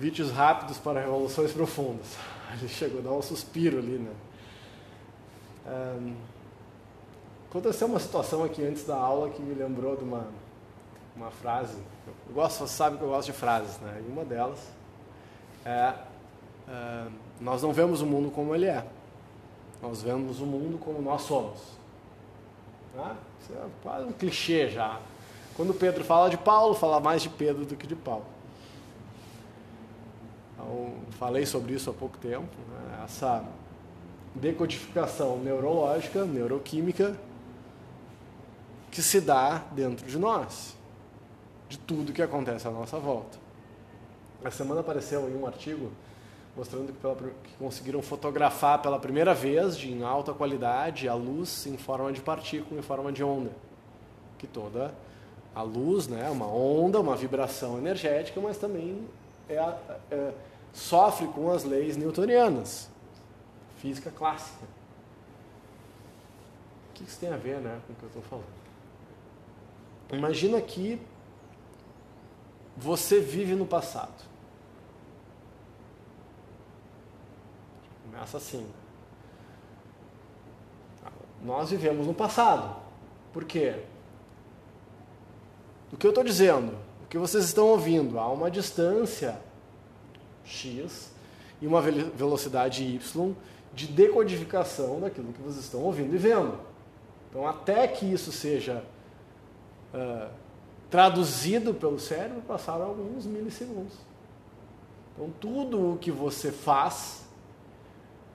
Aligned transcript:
vídeos 0.00 0.30
rápidos 0.30 0.78
para 0.78 0.98
revoluções 0.98 1.52
profundas. 1.52 2.16
Ele 2.58 2.68
chegou 2.68 3.00
a 3.00 3.02
dar 3.02 3.12
um 3.12 3.20
suspiro 3.20 3.78
ali, 3.78 3.98
né? 3.98 4.12
Um, 5.66 6.16
aconteceu 7.50 7.86
uma 7.86 8.00
situação 8.00 8.42
aqui 8.42 8.64
antes 8.64 8.84
da 8.84 8.96
aula 8.96 9.28
que 9.28 9.42
me 9.42 9.54
lembrou 9.54 9.94
de 9.96 10.02
uma, 10.02 10.26
uma 11.14 11.30
frase. 11.30 11.76
Eu 12.26 12.34
gosto, 12.34 12.66
você 12.66 12.74
sabe 12.74 12.96
que 12.96 13.02
eu 13.04 13.08
gosto 13.08 13.26
de 13.26 13.34
frases, 13.34 13.78
né? 13.80 14.02
E 14.04 14.10
uma 14.10 14.24
delas 14.24 14.58
é: 15.66 15.92
Nós 17.38 17.62
não 17.62 17.70
vemos 17.70 18.00
o 18.00 18.06
mundo 18.06 18.30
como 18.30 18.54
ele 18.54 18.66
é, 18.66 18.82
nós 19.82 20.00
vemos 20.00 20.40
o 20.40 20.46
mundo 20.46 20.78
como 20.78 21.02
nós 21.02 21.20
somos. 21.22 21.60
Né? 22.94 23.16
Isso 23.42 23.52
é 23.52 23.66
quase 23.82 24.06
um 24.06 24.12
clichê 24.12 24.70
já. 24.70 24.98
Quando 25.54 25.74
Pedro 25.74 26.02
fala 26.04 26.30
de 26.30 26.38
Paulo, 26.38 26.74
fala 26.74 26.98
mais 27.00 27.20
de 27.20 27.28
Pedro 27.28 27.66
do 27.66 27.76
que 27.76 27.86
de 27.86 27.94
Paulo. 27.94 28.39
Então, 30.60 30.92
falei 31.18 31.46
sobre 31.46 31.72
isso 31.72 31.88
há 31.88 31.92
pouco 31.92 32.18
tempo. 32.18 32.54
Né? 32.68 33.02
Essa 33.04 33.42
decodificação 34.34 35.38
neurológica, 35.38 36.24
neuroquímica, 36.24 37.16
que 38.90 39.02
se 39.02 39.20
dá 39.20 39.62
dentro 39.72 40.06
de 40.06 40.18
nós, 40.18 40.76
de 41.68 41.78
tudo 41.78 42.12
que 42.12 42.20
acontece 42.20 42.68
à 42.68 42.70
nossa 42.70 42.98
volta. 42.98 43.38
Essa 44.44 44.58
semana 44.58 44.80
apareceu 44.80 45.26
aí 45.26 45.34
um 45.34 45.46
artigo 45.46 45.90
mostrando 46.56 46.92
que, 46.92 46.98
pela, 46.98 47.14
que, 47.14 47.54
conseguiram 47.58 48.02
fotografar 48.02 48.82
pela 48.82 48.98
primeira 48.98 49.32
vez, 49.32 49.78
de, 49.78 49.90
em 49.90 50.02
alta 50.02 50.34
qualidade, 50.34 51.08
a 51.08 51.14
luz 51.14 51.66
em 51.66 51.76
forma 51.76 52.12
de 52.12 52.20
partícula, 52.20 52.78
em 52.78 52.82
forma 52.82 53.12
de 53.12 53.22
onda. 53.22 53.50
Que 54.36 54.46
toda 54.46 54.92
a 55.54 55.62
luz, 55.62 56.06
né, 56.08 56.28
uma 56.28 56.46
onda, 56.46 57.00
uma 57.00 57.16
vibração 57.16 57.78
energética, 57.78 58.40
mas 58.40 58.58
também 58.58 59.06
é, 59.48 59.74
é, 60.10 60.32
sofre 60.72 61.26
com 61.28 61.50
as 61.50 61.64
leis 61.64 61.96
newtonianas, 61.96 62.88
física 63.76 64.10
clássica. 64.10 64.64
O 66.90 66.92
que 66.94 67.04
isso 67.04 67.18
tem 67.18 67.32
a 67.32 67.36
ver 67.36 67.58
né, 67.60 67.80
com 67.86 67.92
o 67.92 67.96
que 67.96 68.02
eu 68.02 68.08
estou 68.08 68.22
falando? 68.22 68.60
Imagina 70.12 70.60
que 70.60 71.00
você 72.76 73.20
vive 73.20 73.54
no 73.54 73.66
passado. 73.66 74.28
Começa 78.04 78.36
assim. 78.36 78.66
Nós 81.42 81.70
vivemos 81.70 82.06
no 82.06 82.14
passado. 82.14 82.76
Por 83.32 83.44
quê? 83.44 83.82
Do 85.90 85.96
que 85.96 86.06
eu 86.06 86.10
estou 86.10 86.24
dizendo, 86.24 86.76
o 87.02 87.06
que 87.06 87.18
vocês 87.18 87.44
estão 87.44 87.68
ouvindo, 87.68 88.18
há 88.18 88.28
uma 88.28 88.50
distância 88.50 89.40
x 90.50 91.10
e 91.60 91.66
uma 91.66 91.80
velocidade 91.80 92.84
y 92.84 93.34
de 93.72 93.86
decodificação 93.86 95.00
daquilo 95.00 95.32
que 95.32 95.40
vocês 95.40 95.64
estão 95.64 95.80
ouvindo 95.82 96.14
e 96.14 96.18
vendo. 96.18 96.58
Então, 97.28 97.46
até 97.46 97.86
que 97.86 98.04
isso 98.04 98.32
seja 98.32 98.84
uh, 99.94 100.28
traduzido 100.90 101.72
pelo 101.72 101.98
cérebro, 101.98 102.42
passaram 102.42 102.86
alguns 102.86 103.24
milissegundos. 103.24 103.94
Então, 105.14 105.30
tudo 105.40 105.92
o 105.92 105.98
que 105.98 106.10
você 106.10 106.50
faz 106.50 107.24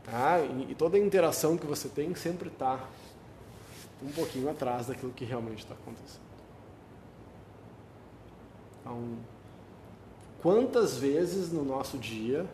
tá, 0.04 0.40
e, 0.40 0.74
toda 0.76 0.98
a 0.98 1.00
interação 1.00 1.58
que 1.58 1.66
você 1.66 1.90
tem 1.90 2.16
sempre 2.16 2.48
está 2.48 2.88
um 4.02 4.12
pouquinho 4.12 4.50
atrás 4.50 4.88
daquilo 4.88 5.12
que 5.12 5.26
realmente 5.26 5.60
está 5.60 5.74
acontecendo. 5.74 6.24
Então, 8.82 9.18
quantas 10.46 10.96
vezes 10.96 11.52
no 11.52 11.66
nosso 11.66 11.98
dia 11.98 12.46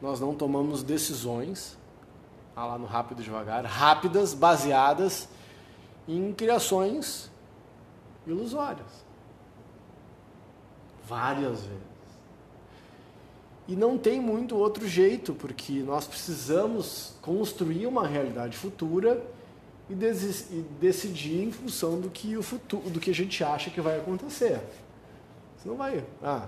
nós 0.00 0.20
não 0.20 0.36
tomamos 0.36 0.84
decisões, 0.84 1.76
ah 2.54 2.64
lá 2.64 2.78
no 2.78 2.86
rápido 2.86 3.22
e 3.22 3.24
devagar, 3.24 3.64
rápidas, 3.64 4.32
baseadas 4.32 5.28
em 6.06 6.32
criações 6.32 7.28
ilusórias. 8.24 9.04
Várias 11.08 11.62
vezes. 11.62 11.82
E 13.66 13.74
não 13.74 13.98
tem 13.98 14.20
muito 14.20 14.56
outro 14.56 14.86
jeito, 14.86 15.34
porque 15.34 15.82
nós 15.82 16.06
precisamos 16.06 17.14
construir 17.20 17.84
uma 17.84 18.06
realidade 18.06 18.56
futura 18.56 19.26
e, 19.88 19.94
e 19.94 20.62
decidir 20.80 21.42
em 21.42 21.50
função 21.50 22.00
do 22.00 22.10
que, 22.10 22.36
o 22.36 22.44
futuro, 22.44 22.88
do 22.90 23.00
que 23.00 23.10
a 23.10 23.14
gente 23.14 23.42
acha 23.42 23.70
que 23.70 23.80
vai 23.80 23.98
acontecer. 23.98 24.60
Você 25.56 25.68
não 25.68 25.76
vai. 25.76 26.04
Ah, 26.22 26.46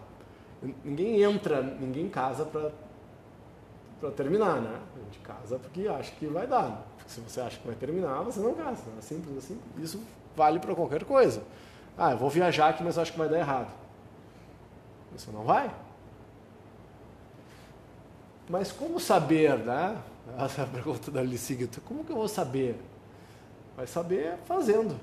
ninguém 0.84 1.22
entra, 1.22 1.62
ninguém 1.62 2.08
casa 2.08 2.44
para 2.44 4.10
terminar, 4.12 4.60
né? 4.60 4.80
A 4.96 4.98
gente 5.04 5.18
casa 5.18 5.58
porque 5.58 5.88
acha 5.88 6.12
que 6.12 6.26
vai 6.26 6.46
dar. 6.46 6.86
Porque 6.96 7.10
se 7.10 7.20
você 7.20 7.40
acha 7.40 7.58
que 7.58 7.66
vai 7.66 7.76
terminar, 7.76 8.22
você 8.22 8.40
não 8.40 8.54
casa. 8.54 8.82
É 8.96 9.00
simples 9.00 9.36
assim. 9.36 9.60
Isso 9.78 10.00
vale 10.36 10.60
para 10.60 10.74
qualquer 10.74 11.04
coisa. 11.04 11.42
Ah, 11.98 12.12
eu 12.12 12.18
vou 12.18 12.30
viajar 12.30 12.68
aqui, 12.68 12.82
mas 12.82 12.96
acho 12.96 13.12
que 13.12 13.18
vai 13.18 13.28
dar 13.28 13.38
errado. 13.38 13.72
Você 15.12 15.30
não 15.30 15.42
vai? 15.42 15.74
Mas 18.48 18.72
como 18.72 18.98
saber, 19.00 19.58
né? 19.58 20.00
Essa 20.38 20.62
é 20.62 20.64
a 20.64 20.68
pergunta 20.68 21.10
da 21.10 21.22
Liciguita. 21.22 21.80
Como 21.80 22.04
que 22.04 22.12
eu 22.12 22.16
vou 22.16 22.28
saber? 22.28 22.80
Vai 23.76 23.86
saber 23.86 24.36
fazendo. 24.46 24.98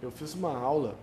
Eu 0.00 0.10
fiz 0.10 0.34
uma 0.34 0.56
aula 0.56 0.94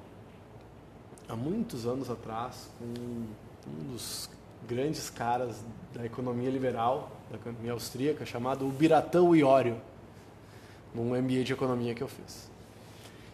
há 1.28 1.36
muitos 1.36 1.86
anos 1.86 2.10
atrás 2.10 2.70
com 2.78 2.86
um 2.86 3.92
dos 3.92 4.30
grandes 4.68 5.10
caras 5.10 5.64
da 5.94 6.06
economia 6.06 6.50
liberal, 6.50 7.12
da 7.30 7.38
economia 7.38 7.72
austríaca, 7.72 8.26
chamado 8.26 8.66
Biratão 8.68 9.36
Iório, 9.36 9.80
num 10.94 11.10
MBA 11.10 11.44
de 11.44 11.54
economia 11.54 11.94
que 11.94 12.02
eu 12.02 12.08
fiz. 12.08 12.50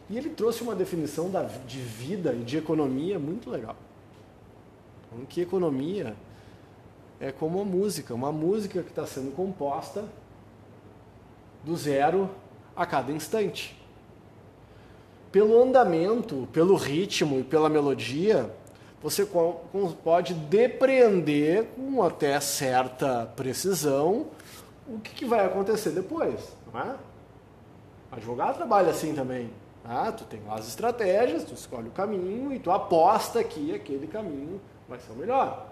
E 0.10 0.18
ele 0.18 0.30
trouxe 0.30 0.62
uma 0.62 0.76
definição 0.76 1.30
da, 1.30 1.44
de 1.44 1.80
vida 1.80 2.34
e 2.34 2.44
de 2.44 2.58
economia 2.58 3.18
muito 3.18 3.50
legal. 3.50 3.76
Então, 5.08 5.26
que 5.26 5.42
economia 5.42 6.16
é 7.20 7.32
como 7.32 7.62
a 7.62 7.66
música, 7.66 8.14
uma 8.14 8.32
música 8.32 8.82
que 8.84 8.90
está 8.90 9.06
sendo 9.06 9.34
composta 9.36 10.06
do 11.64 11.76
zero 11.76 12.30
a 12.76 12.86
cada 12.86 13.12
instante 13.12 13.81
pelo 15.32 15.62
andamento, 15.62 16.48
pelo 16.52 16.76
ritmo 16.76 17.40
e 17.40 17.44
pela 17.44 17.70
melodia, 17.70 18.50
você 19.02 19.28
pode 20.04 20.34
depreender 20.34 21.66
com 21.76 22.04
até 22.04 22.40
certa 22.40 23.26
precisão 23.36 24.28
o 24.88 25.00
que, 25.00 25.12
que 25.12 25.26
vai 25.26 25.46
acontecer 25.46 25.92
depois. 25.92 26.56
Não 26.72 26.80
é? 26.80 26.96
O 28.12 28.16
advogado 28.16 28.58
trabalha 28.58 28.92
assim 28.92 29.16
também. 29.16 29.50
Ah, 29.84 30.12
tu 30.12 30.26
tem 30.26 30.42
as 30.50 30.68
estratégias, 30.68 31.44
tu 31.44 31.54
escolhe 31.54 31.88
o 31.88 31.92
caminho 31.92 32.54
e 32.54 32.60
tu 32.60 32.70
aposta 32.70 33.44
que 33.44 33.74
aquele 33.74 34.06
caminho 34.06 34.62
vai 34.88 35.00
ser 35.00 35.12
o 35.14 35.16
melhor. 35.16 35.72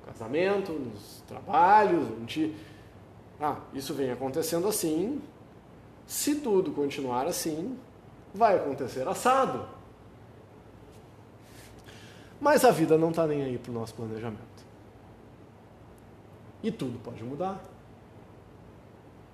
No 0.00 0.12
casamento, 0.12 0.72
nos 0.72 1.22
trabalhos, 1.26 2.06
gente... 2.20 2.54
Ah, 3.40 3.56
isso 3.72 3.92
vem 3.94 4.12
acontecendo 4.12 4.68
assim. 4.68 5.20
Se 6.06 6.36
tudo 6.36 6.70
continuar 6.70 7.26
assim, 7.26 7.76
vai 8.34 8.56
acontecer 8.56 9.06
assado. 9.06 9.66
Mas 12.40 12.64
a 12.64 12.70
vida 12.70 12.98
não 12.98 13.10
está 13.10 13.26
nem 13.26 13.42
aí 13.42 13.56
para 13.56 13.70
o 13.70 13.74
nosso 13.74 13.94
planejamento. 13.94 14.42
E 16.62 16.70
tudo 16.70 16.98
pode 16.98 17.22
mudar. 17.22 17.62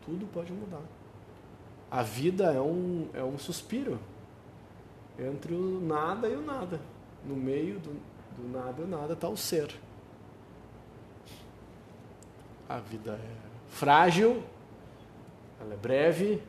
Tudo 0.05 0.27
pode 0.27 0.53
mudar. 0.53 0.83
A 1.91 2.03
vida 2.03 2.53
é 2.53 2.61
um, 2.61 3.09
é 3.15 3.25
um 3.25 3.39
suspiro 3.39 3.99
entre 5.19 5.55
o 5.55 5.81
nada 5.81 6.29
e 6.29 6.37
o 6.37 6.43
nada. 6.43 6.81
No 7.25 7.35
meio 7.35 7.79
do, 7.81 7.93
do 8.37 8.49
nada 8.53 8.81
e 8.81 8.85
o 8.85 8.87
nada 8.87 9.15
está 9.15 9.29
o 9.29 9.37
ser. 9.37 9.75
A 12.69 12.79
vida 12.79 13.13
é 13.13 13.51
frágil, 13.69 14.43
ela 15.61 15.75
é 15.75 15.77
breve, 15.77 16.43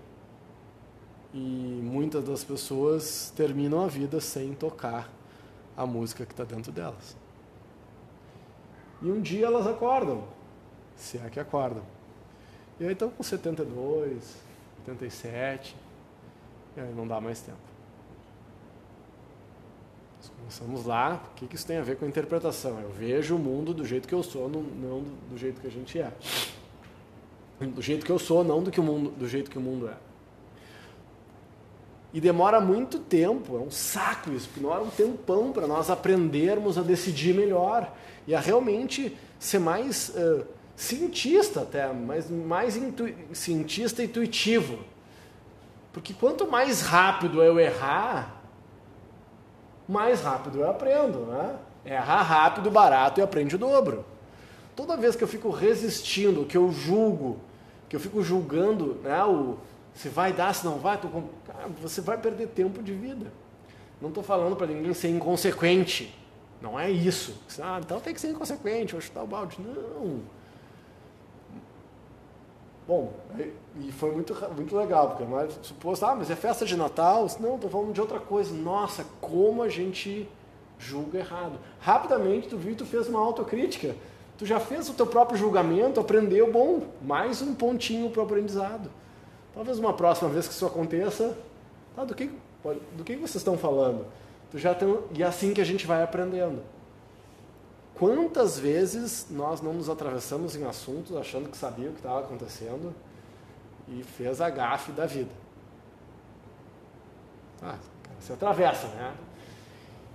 e 1.34 1.82
muitas 1.84 2.24
das 2.24 2.44
pessoas 2.44 3.32
terminam 3.36 3.84
a 3.84 3.88
vida 3.88 4.20
sem 4.20 4.54
tocar 4.54 5.10
a 5.76 5.86
música 5.86 6.26
que 6.26 6.34
está 6.34 6.44
dentro 6.44 6.72
delas. 6.72 7.16
E 9.02 9.10
um 9.10 9.22
dia 9.22 9.48
elas 9.48 9.66
acordam, 9.66 10.24
se 10.96 11.18
é 11.18 11.30
que 11.30 11.40
acordam. 11.40 11.84
E 12.80 12.86
aí 12.86 12.94
estão 12.94 13.10
com 13.10 13.24
72, 13.24 14.36
87, 14.80 15.76
e 16.76 16.80
aí 16.80 16.94
não 16.94 17.08
dá 17.08 17.20
mais 17.22 17.40
tempo. 17.42 17.58
Nós 20.18 20.30
começamos 20.38 20.86
lá, 20.86 21.24
o 21.32 21.36
que, 21.36 21.56
isso 21.56 21.66
tem 21.66 21.78
a 21.78 21.82
ver 21.82 21.98
com 21.98 22.06
a 22.06 22.08
interpretação? 22.08 22.80
Eu 22.80 22.92
vejo 22.92 23.36
o 23.36 23.40
mundo 23.40 23.74
do 23.74 23.86
jeito 23.86 24.08
que 24.08 24.14
eu 24.14 24.22
sou, 24.22 24.48
não 24.48 25.04
do 25.30 25.38
jeito 25.38 25.60
que 25.60 25.68
a 25.68 25.72
gente 25.72 26.00
é. 26.00 26.12
Do 27.60 27.82
jeito 27.82 28.06
que 28.06 28.12
eu 28.12 28.20
sou, 28.20 28.44
não 28.44 28.62
do, 28.62 28.70
que 28.70 28.80
o 28.80 28.84
mundo, 28.84 29.12
do 29.12 29.28
jeito 29.28 29.50
que 29.50 29.58
o 29.58 29.62
mundo 29.62 29.88
é. 29.88 30.11
E 32.14 32.20
demora 32.20 32.60
muito 32.60 33.00
tempo, 33.00 33.56
é 33.56 33.60
um 33.60 33.72
saco 33.72 34.32
isso, 34.32 34.48
porque 34.48 34.60
demora 34.60 34.84
um 34.84 34.90
tempão 34.90 35.52
para 35.52 35.66
nós 35.66 35.90
aprendermos 35.90 36.78
a 36.78 36.82
decidir 36.82 37.34
melhor 37.34 37.92
e 38.28 38.36
a 38.36 38.40
realmente 38.40 39.18
ser 39.40 39.60
mais 39.60 40.10
uh, 40.10 40.46
cientista 40.76 41.62
até, 41.62 41.92
mas 41.92 42.30
mais 42.30 42.76
intu 42.76 43.06
cientista 43.34 44.04
intuitivo. 44.04 44.80
Porque 45.94 46.14
quanto 46.14 46.50
mais 46.50 46.82
rápido 46.82 47.42
eu 47.42 47.60
errar, 47.60 48.42
mais 49.88 50.22
rápido 50.22 50.60
eu 50.60 50.70
aprendo. 50.70 51.20
Né? 51.26 51.56
Erra 51.86 52.22
rápido, 52.22 52.70
barato 52.70 53.20
e 53.20 53.24
aprende 53.24 53.56
o 53.56 53.60
dobro. 53.60 54.06
Toda 54.76 54.96
vez 54.96 55.16
que 55.16 55.24
eu 55.24 55.28
fico 55.28 55.50
resistindo, 55.50 56.46
que 56.46 56.58
eu 56.58 56.72
julgo, 56.72 57.40
que 57.90 57.96
eu 57.96 58.00
fico 58.00 58.24
julgando 58.24 58.96
né, 59.04 59.24
o, 59.24 59.58
se 59.94 60.10
vai 60.10 60.34
dar, 60.34 60.54
se 60.54 60.66
não 60.66 60.78
vai, 60.78 61.00
tô 61.00 61.08
com... 61.08 61.24
Cara, 61.46 61.68
você 61.82 62.02
vai 62.02 62.18
perder 62.18 62.48
tempo 62.48 62.82
de 62.82 62.94
vida. 62.94 63.32
Não 64.02 64.10
estou 64.10 64.24
falando 64.24 64.56
para 64.56 64.68
ninguém 64.68 64.94
ser 64.94 65.10
inconsequente. 65.10 66.14
Não 66.62 66.80
é 66.80 66.90
isso. 66.90 67.36
Ah, 67.62 67.80
então 67.84 68.00
tem 68.00 68.14
que 68.14 68.22
ser 68.22 68.30
inconsequente, 68.30 68.94
vou 68.94 69.02
chutar 69.02 69.24
o 69.24 69.28
balde. 69.28 69.58
Não. 69.60 70.22
Bom, 72.88 73.14
e 73.80 73.92
foi 73.92 74.12
muito, 74.12 74.36
muito 74.56 74.76
legal, 74.76 75.10
porque 75.10 75.24
nós 75.24 75.58
suposto, 75.62 76.06
ah, 76.06 76.16
mas 76.16 76.30
é 76.30 76.36
festa 76.36 76.66
de 76.66 76.76
Natal? 76.76 77.28
Não, 77.40 77.56
estou 77.56 77.70
falando 77.70 77.94
de 77.94 78.02
outra 78.02 78.20
coisa. 78.20 78.54
Nossa, 78.54 79.06
como 79.22 79.64
a 79.64 79.70
gente 79.70 80.28
julga 80.78 81.20
errado. 81.20 81.60
Rapidamente 81.80 82.50
tu 82.50 82.58
viu 82.58 82.76
tu 82.76 82.86
fez 82.86 83.08
uma 83.08 83.20
autocrítica. 83.20 83.96
Tu 84.38 84.46
já 84.46 84.60
fez 84.60 84.90
o 84.90 84.94
teu 84.94 85.06
próprio 85.06 85.38
julgamento, 85.38 86.00
aprendeu, 86.00 86.52
bom, 86.52 86.82
mais 87.02 87.42
um 87.42 87.54
pontinho 87.54 88.10
para 88.10 88.22
o 88.22 88.26
aprendizado. 88.26 88.90
Talvez 89.54 89.78
uma 89.80 89.94
próxima 89.94 90.30
vez 90.30 90.48
que 90.48 90.54
isso 90.54 90.66
aconteça, 90.66 91.38
tá, 91.96 92.04
do, 92.06 92.16
que, 92.16 92.32
do 92.96 93.04
que 93.04 93.16
vocês 93.16 93.36
estão 93.36 93.58
falando? 93.58 94.06
Tu 94.52 94.58
já 94.58 94.74
tem, 94.74 94.98
e 95.14 95.24
é 95.24 95.26
assim 95.26 95.54
que 95.54 95.62
a 95.62 95.66
gente 95.66 95.86
vai 95.86 96.04
aprendendo. 96.04 96.62
Quantas 97.96 98.58
vezes 98.58 99.28
nós 99.30 99.62
não 99.62 99.74
nos 99.74 99.90
atravessamos 99.90 100.56
em 100.56 100.66
assuntos 100.66 101.16
achando 101.16 101.50
que 101.50 101.58
sabia 101.58 101.90
o 101.90 101.92
que 101.92 102.00
estava 102.00 102.22
acontecendo 102.22 102.96
e 103.88 104.04
fez 104.04 104.42
a 104.42 104.50
gafe 104.50 104.92
da 104.92 105.06
vida? 105.06 105.30
Ah, 107.62 107.76
se 108.20 108.34
atravessa, 108.34 108.88
né? 108.88 109.14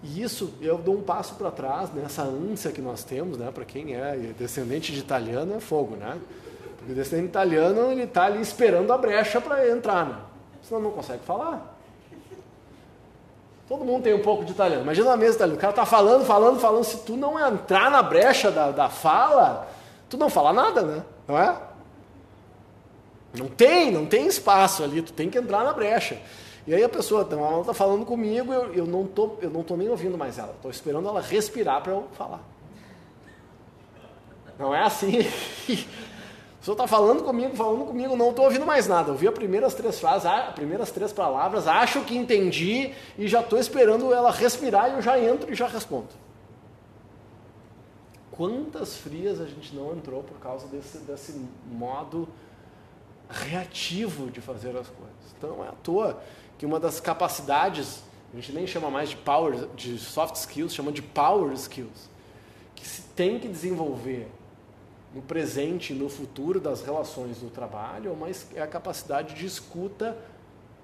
E 0.03 0.23
isso 0.23 0.53
eu 0.61 0.79
dou 0.79 0.97
um 0.97 1.03
passo 1.03 1.35
para 1.37 1.51
trás 1.51 1.93
nessa 1.93 2.23
ânsia 2.23 2.73
que 2.73 2.83
nós 2.83 3.05
temos, 3.05 3.39
né? 3.39 3.51
Para 3.51 3.65
quem 3.65 3.95
é 3.95 4.17
descendente 4.39 4.93
de 4.93 4.99
italiano 4.99 5.55
é 5.55 5.61
fogo, 5.61 5.97
né? 5.97 6.21
O 6.89 6.95
descendente 6.95 7.29
italiano 7.29 7.91
ele 7.91 8.05
está 8.05 8.25
ali 8.25 8.41
esperando 8.41 8.93
a 8.93 8.99
brecha 8.99 9.41
para 9.41 9.69
entrar, 9.69 10.07
né? 10.07 10.17
Senão 10.63 10.81
não 10.81 10.91
consegue 10.93 11.23
falar. 11.25 11.77
Todo 13.69 13.85
mundo 13.85 14.05
tem 14.05 14.15
um 14.15 14.23
pouco 14.23 14.45
de 14.45 14.53
italiano. 14.53 14.83
Imagina 14.83 15.09
uma 15.09 15.17
mesa 15.17 15.35
italiana. 15.35 15.59
O 15.59 15.61
cara 15.61 15.73
está 15.73 15.85
falando, 15.85 16.25
falando, 16.25 16.61
falando. 16.61 16.85
Se 16.85 16.99
tu 16.99 17.17
não 17.17 17.39
entrar 17.39 17.91
na 17.91 18.03
brecha 18.03 18.51
da, 18.51 18.71
da 18.71 18.89
fala, 18.89 19.69
tu 20.09 20.17
não 20.17 20.31
fala 20.31 20.53
nada, 20.53 20.83
né? 20.83 21.03
Não 21.27 21.37
é? 21.37 21.57
Não 23.37 23.49
tem, 23.49 23.91
não 23.91 24.07
tem 24.07 24.27
espaço 24.29 24.85
ali. 24.85 25.03
Tu 25.03 25.13
tem 25.13 25.29
que 25.29 25.37
entrar 25.37 25.65
na 25.65 25.73
brecha. 25.73 26.21
E 26.67 26.75
aí 26.75 26.83
a 26.83 26.89
pessoa 26.89 27.23
está 27.23 27.37
tá 27.65 27.75
falando 27.75 28.05
comigo, 28.05 28.53
eu, 28.53 28.75
eu 28.75 28.87
não 28.87 29.07
tô, 29.07 29.37
eu 29.41 29.51
não 29.51 29.63
tô 29.63 29.77
nem 29.77 29.89
ouvindo 29.89 30.19
mais 30.19 30.39
ela. 30.39 30.53
Estou 30.57 30.71
esperando 30.71 31.09
ela 31.09 31.21
respirar 31.21 31.81
para 31.81 31.93
eu 31.93 32.09
falar. 32.13 32.41
Não 34.59 34.75
é 34.75 34.83
assim. 34.83 35.19
pessoa 36.67 36.75
está 36.75 36.89
falando 36.89 37.23
comigo, 37.23 37.55
falando 37.55 37.85
comigo, 37.85 38.17
não 38.17 38.31
estou 38.31 38.45
ouvindo 38.45 38.67
mais 38.67 38.89
nada. 38.89 39.13
Eu 39.13 39.15
vi 39.15 39.29
as 39.29 39.35
primeiras 39.35 39.73
três 39.73 40.01
frases, 40.01 40.27
as 40.27 40.53
primeiras 40.53 40.91
três 40.91 41.13
palavras, 41.13 41.69
acho 41.69 42.01
que 42.01 42.17
entendi 42.17 42.93
e 43.17 43.29
já 43.29 43.41
estou 43.41 43.57
esperando 43.57 44.13
ela 44.13 44.33
respirar 44.33 44.91
e 44.91 44.95
eu 44.95 45.03
já 45.03 45.17
entro 45.17 45.53
e 45.53 45.55
já 45.55 45.69
respondo. 45.69 46.09
Quantas 48.33 48.97
frias 48.97 49.41
a 49.41 49.47
gente 49.47 49.77
não 49.77 49.93
entrou 49.93 50.25
por 50.25 50.41
causa 50.41 50.67
desse, 50.67 50.99
desse 50.99 51.41
modo 51.71 52.29
reativo 53.31 54.29
de 54.29 54.41
fazer 54.41 54.71
as 54.71 54.89
coisas? 54.89 55.35
Então 55.39 55.65
é 55.65 55.69
à 55.69 55.73
toa 55.85 56.21
que 56.59 56.67
uma 56.67 56.81
das 56.81 56.99
capacidades, 56.99 58.03
a 58.33 58.37
gente 58.37 58.51
nem 58.51 58.67
chama 58.67 58.91
mais 58.91 59.11
de 59.11 59.17
power, 59.17 59.69
de 59.77 59.97
soft 60.01 60.35
skills, 60.35 60.75
chama 60.75 60.91
de 60.91 61.01
power 61.01 61.53
skills, 61.53 62.11
que 62.75 62.85
se 62.85 63.03
tem 63.15 63.39
que 63.39 63.47
desenvolver 63.47 64.27
no 65.17 65.23
presente 65.23 65.95
e 65.95 65.97
no 65.97 66.11
futuro 66.11 66.61
das 66.61 66.83
relações 66.83 67.39
do 67.39 67.49
trabalho, 67.49 68.15
mas 68.15 68.47
é 68.55 68.61
a 68.61 68.67
capacidade 68.67 69.35
de 69.35 69.47
escuta 69.47 70.15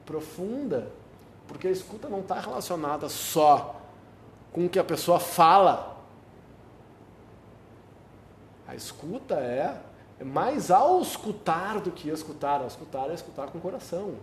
profunda, 0.07 0.91
porque 1.47 1.69
a 1.69 1.71
escuta 1.71 2.09
não 2.09 2.21
está 2.21 2.41
relacionada 2.41 3.11
só 3.11 3.77
com 4.51 4.65
o 4.65 4.69
que 4.71 4.79
a 4.79 4.85
pessoa 4.85 5.21
fala. 5.21 5.99
A 8.67 8.75
escuta 8.75 9.35
é, 9.35 9.79
é 10.19 10.25
mais 10.25 10.71
ao 10.71 11.03
escutar 11.03 11.79
do 11.81 11.91
que 11.91 12.09
escutar. 12.09 12.63
Ao 12.63 12.67
escutar 12.67 13.11
é 13.11 13.15
escutar 13.15 13.49
com 13.49 13.59
o 13.59 13.61
coração. 13.61 14.15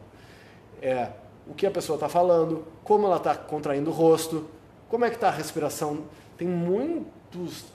É 0.81 1.11
o 1.47 1.53
que 1.53 1.67
a 1.67 1.71
pessoa 1.71 1.97
está 1.97 2.09
falando, 2.09 2.65
como 2.83 3.05
ela 3.05 3.17
está 3.17 3.35
contraindo 3.35 3.91
o 3.91 3.93
rosto, 3.93 4.49
como 4.89 5.05
é 5.05 5.09
que 5.09 5.17
está 5.17 5.27
a 5.27 5.31
respiração. 5.31 6.05
Tem 6.35 6.47
muitos 6.47 7.65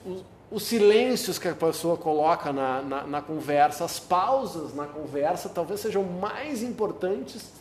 os, 0.55 0.61
os, 0.61 0.63
silêncios 0.63 1.37
que 1.37 1.47
a 1.47 1.53
pessoa 1.53 1.97
coloca 1.97 2.51
na, 2.51 2.81
na, 2.81 3.07
na 3.07 3.21
conversa, 3.21 3.85
as 3.85 3.99
pausas 3.99 4.73
na 4.73 4.85
conversa, 4.85 5.49
talvez 5.49 5.79
sejam 5.79 6.03
mais 6.03 6.63
importantes 6.63 7.51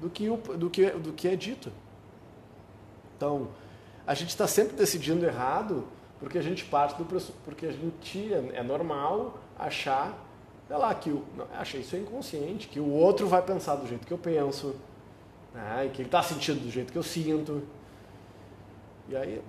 do 0.00 0.10
que, 0.10 0.28
o, 0.28 0.36
do 0.36 0.70
que, 0.70 0.90
do 0.90 1.12
que 1.12 1.28
é 1.28 1.36
dito. 1.36 1.72
Então, 3.16 3.48
a 4.06 4.14
gente 4.14 4.30
está 4.30 4.46
sempre 4.46 4.76
decidindo 4.76 5.24
errado 5.24 5.84
porque 6.18 6.38
a 6.38 6.42
gente 6.42 6.64
parte 6.64 6.96
do 6.96 7.04
porque 7.44 7.66
a 7.66 7.72
gente 7.72 8.32
é, 8.32 8.58
é 8.58 8.62
normal 8.62 9.38
achar 9.58 10.16
sei 10.72 10.76
lá, 10.76 10.94
que 10.94 11.10
o, 11.10 11.22
achei 11.52 11.80
isso 11.80 11.94
é 11.94 11.98
inconsciente, 11.98 12.66
que 12.68 12.80
o 12.80 12.88
outro 12.88 13.26
vai 13.28 13.42
pensar 13.42 13.76
do 13.76 13.86
jeito 13.86 14.06
que 14.06 14.12
eu 14.12 14.16
penso, 14.16 14.74
né, 15.52 15.86
e 15.86 15.90
que 15.90 16.00
ele 16.00 16.08
está 16.08 16.22
sentindo 16.22 16.60
do 16.60 16.70
jeito 16.70 16.90
que 16.90 16.96
eu 16.96 17.02
sinto. 17.02 17.62
E 19.08 19.14
aí, 19.14 19.42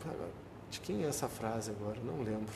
de 0.73 0.79
quem 0.79 1.03
é 1.03 1.07
essa 1.07 1.27
frase 1.27 1.71
agora? 1.71 1.97
Não 2.03 2.23
lembro. 2.23 2.53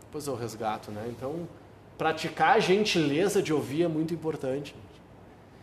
Depois 0.00 0.26
eu 0.26 0.34
resgato, 0.34 0.90
né? 0.90 1.06
Então, 1.08 1.48
praticar 1.96 2.56
a 2.56 2.60
gentileza 2.60 3.40
de 3.40 3.52
ouvir 3.52 3.84
é 3.84 3.88
muito 3.88 4.12
importante. 4.12 4.74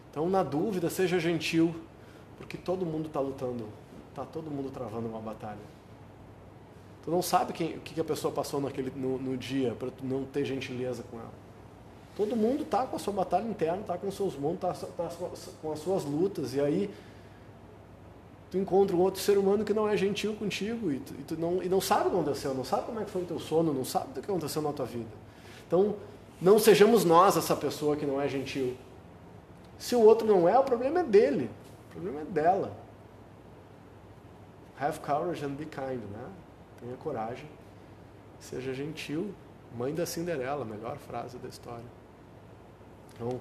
Então, 0.09 0.27
na 0.29 0.41
dúvida, 0.41 0.89
seja 0.89 1.19
gentil, 1.19 1.75
porque 2.37 2.57
todo 2.57 2.85
mundo 2.85 3.07
está 3.07 3.19
lutando, 3.19 3.67
está 4.09 4.25
todo 4.25 4.49
mundo 4.49 4.71
travando 4.71 5.07
uma 5.07 5.19
batalha. 5.19 5.79
Tu 7.03 7.11
não 7.11 7.21
sabe 7.21 7.53
quem, 7.53 7.75
o 7.75 7.81
que 7.81 7.99
a 7.99 8.03
pessoa 8.03 8.33
passou 8.33 8.61
naquele, 8.61 8.91
no, 8.95 9.17
no 9.17 9.37
dia 9.37 9.75
para 9.77 9.91
tu 9.91 10.05
não 10.05 10.23
ter 10.23 10.45
gentileza 10.45 11.03
com 11.11 11.17
ela. 11.19 11.49
Todo 12.15 12.35
mundo 12.35 12.63
está 12.63 12.85
com 12.85 12.95
a 12.95 12.99
sua 12.99 13.13
batalha 13.13 13.47
interna, 13.47 13.81
está 13.81 13.97
com 13.97 14.09
seus 14.11 14.35
mundos, 14.35 14.55
está 14.55 14.87
tá 14.87 15.09
com 15.61 15.71
as 15.71 15.79
suas 15.79 16.03
lutas. 16.03 16.53
E 16.53 16.59
aí 16.59 16.89
tu 18.49 18.57
encontra 18.57 18.95
um 18.95 18.99
outro 18.99 19.21
ser 19.21 19.37
humano 19.37 19.63
que 19.63 19.73
não 19.73 19.87
é 19.87 19.95
gentil 19.95 20.35
contigo 20.35 20.91
e 20.91 20.99
tu, 20.99 21.13
e 21.13 21.23
tu 21.23 21.37
não, 21.37 21.61
e 21.61 21.69
não 21.69 21.79
sabe 21.79 22.07
o 22.07 22.11
que 22.11 22.17
aconteceu, 22.17 22.53
não 22.53 22.63
sabe 22.63 22.85
como 22.87 22.99
é 22.99 23.05
que 23.05 23.11
foi 23.11 23.21
o 23.21 23.25
teu 23.25 23.39
sono, 23.39 23.73
não 23.73 23.85
sabe 23.85 24.07
o 24.09 24.13
que 24.13 24.19
aconteceu 24.19 24.61
na 24.61 24.73
tua 24.73 24.85
vida. 24.85 25.09
Então, 25.67 25.95
não 26.41 26.57
sejamos 26.57 27.05
nós 27.05 27.37
essa 27.37 27.55
pessoa 27.55 27.95
que 27.95 28.05
não 28.05 28.19
é 28.19 28.27
gentil. 28.27 28.75
Se 29.77 29.95
o 29.95 30.01
outro 30.01 30.27
não 30.27 30.47
é, 30.47 30.57
o 30.57 30.63
problema 30.63 31.01
é 31.01 31.03
dele, 31.03 31.49
o 31.89 31.93
problema 31.93 32.21
é 32.21 32.25
dela. 32.25 32.71
Have 34.79 34.99
courage 34.99 35.43
and 35.45 35.49
be 35.49 35.65
kind, 35.65 36.01
né? 36.11 36.25
Tenha 36.79 36.95
coragem, 36.97 37.47
seja 38.39 38.73
gentil. 38.73 39.33
Mãe 39.77 39.93
da 39.93 40.05
Cinderela, 40.05 40.65
melhor 40.65 40.97
frase 40.97 41.37
da 41.37 41.47
história. 41.47 41.85
Então, 43.13 43.39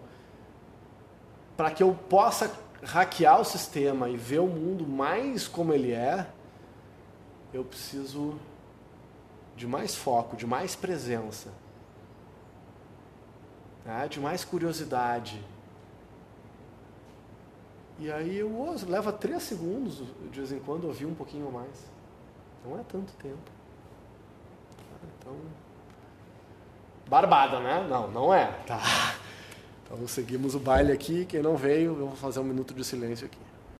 para 1.56 1.70
que 1.70 1.82
eu 1.82 1.96
possa 2.08 2.52
hackear 2.82 3.40
o 3.40 3.44
sistema 3.44 4.08
e 4.08 4.16
ver 4.16 4.40
o 4.40 4.46
mundo 4.46 4.86
mais 4.86 5.48
como 5.48 5.72
ele 5.72 5.92
é, 5.92 6.26
eu 7.52 7.64
preciso 7.64 8.38
de 9.56 9.66
mais 9.66 9.94
foco, 9.94 10.36
de 10.36 10.46
mais 10.46 10.76
presença, 10.76 11.50
né? 13.84 14.06
de 14.08 14.20
mais 14.20 14.44
curiosidade. 14.44 15.44
E 17.98 18.12
aí 18.12 18.38
eu 18.38 18.56
uso, 18.56 18.88
leva 18.88 19.12
três 19.12 19.42
segundos 19.42 19.98
de 20.30 20.38
vez 20.38 20.52
em 20.52 20.60
quando 20.60 20.84
ouvir 20.84 21.06
um 21.06 21.14
pouquinho 21.14 21.50
mais. 21.50 21.84
Não 22.64 22.78
é 22.78 22.82
tanto 22.84 23.12
tempo. 23.14 23.50
Então, 25.18 25.34
barbada, 27.08 27.58
né? 27.58 27.84
Não, 27.88 28.08
não 28.08 28.32
é. 28.32 28.46
Tá. 28.66 28.80
Então 29.90 30.06
seguimos 30.06 30.54
o 30.54 30.58
baile 30.58 30.92
aqui. 30.92 31.24
Quem 31.24 31.42
não 31.42 31.56
veio, 31.56 31.92
eu 31.92 32.06
vou 32.06 32.16
fazer 32.16 32.40
um 32.40 32.44
minuto 32.44 32.74
de 32.74 32.84
silêncio 32.84 33.26
aqui. 33.26 33.47